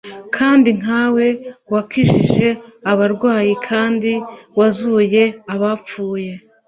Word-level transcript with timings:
kandi 0.35 0.69
nkawe 0.79 1.25
wakijije 1.73 2.47
abarwayi 2.91 3.53
kandi 3.67 4.11
wazuye 4.57 5.23
abapfuye 5.53 6.31